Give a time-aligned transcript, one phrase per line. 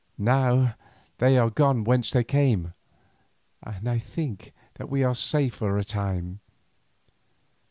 [0.17, 0.73] Now
[1.19, 2.73] they are gone whence they came,
[3.61, 6.39] and I think that we are safe for a time.